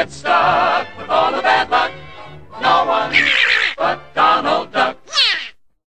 [0.00, 1.92] get stuck with all the bad luck.
[2.62, 3.12] No one.